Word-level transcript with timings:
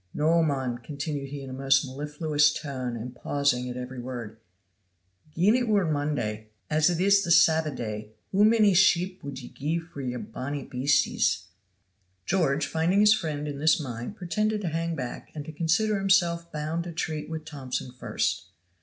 Noo, 0.15 0.41
mon," 0.41 0.79
continued 0.79 1.29
he 1.29 1.43
in 1.43 1.51
a 1.51 1.53
most 1.53 1.85
mellifluous 1.85 2.51
tone 2.51 2.95
and 2.97 3.15
pausing 3.15 3.69
at 3.69 3.77
every 3.77 3.99
word, 3.99 4.39
"gien 5.35 5.53
it 5.55 5.67
were 5.67 5.85
Monday 5.85 6.47
as 6.71 6.89
it 6.89 6.99
is 6.99 7.23
the 7.23 7.29
Sabba 7.29 7.69
day 7.69 8.09
hoo 8.31 8.43
mony 8.43 8.73
sheep 8.73 9.23
wud 9.23 9.37
ye 9.37 9.49
gie 9.49 9.77
for 9.77 10.01
yon 10.01 10.23
bonnie 10.23 10.63
beasties?" 10.65 11.43
George, 12.25 12.65
finding 12.65 12.99
his 13.01 13.13
friend 13.13 13.47
in 13.47 13.59
this 13.59 13.79
mind, 13.79 14.15
pretended 14.15 14.61
to 14.61 14.69
hang 14.69 14.95
back 14.95 15.29
and 15.35 15.45
to 15.45 15.51
consider 15.51 15.99
himself 15.99 16.51
bound 16.51 16.83
to 16.85 16.91
treat 16.91 17.29
with 17.29 17.45
Thomson 17.45 17.91
first. 17.91 18.47